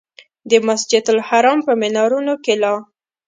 د 0.49 0.51
مسجدالحرام 0.67 1.59
په 1.67 1.73
منارونو 1.81 2.33
کې 2.43 2.53
لا. 2.61 2.73